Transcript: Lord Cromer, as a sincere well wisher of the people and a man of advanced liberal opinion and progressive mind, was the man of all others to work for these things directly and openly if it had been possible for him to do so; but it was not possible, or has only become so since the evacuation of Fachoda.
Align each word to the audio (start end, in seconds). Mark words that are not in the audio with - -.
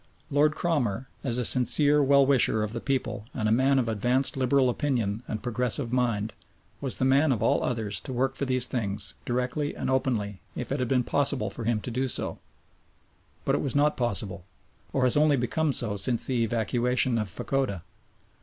Lord 0.31 0.55
Cromer, 0.55 1.07
as 1.23 1.37
a 1.37 1.45
sincere 1.45 2.01
well 2.01 2.25
wisher 2.25 2.63
of 2.63 2.73
the 2.73 2.81
people 2.81 3.25
and 3.35 3.47
a 3.47 3.51
man 3.51 3.77
of 3.77 3.87
advanced 3.87 4.35
liberal 4.35 4.67
opinion 4.67 5.21
and 5.27 5.43
progressive 5.43 5.93
mind, 5.93 6.33
was 6.81 6.97
the 6.97 7.05
man 7.05 7.31
of 7.31 7.43
all 7.43 7.63
others 7.63 7.99
to 7.99 8.11
work 8.11 8.33
for 8.33 8.45
these 8.45 8.65
things 8.65 9.13
directly 9.25 9.75
and 9.75 9.91
openly 9.91 10.39
if 10.55 10.71
it 10.71 10.79
had 10.79 10.87
been 10.87 11.03
possible 11.03 11.51
for 11.51 11.65
him 11.65 11.81
to 11.81 11.91
do 11.91 12.07
so; 12.07 12.39
but 13.45 13.53
it 13.53 13.61
was 13.61 13.75
not 13.75 13.95
possible, 13.95 14.43
or 14.91 15.03
has 15.03 15.15
only 15.15 15.37
become 15.37 15.71
so 15.71 15.95
since 15.97 16.25
the 16.25 16.43
evacuation 16.43 17.19
of 17.19 17.29
Fachoda. 17.29 17.83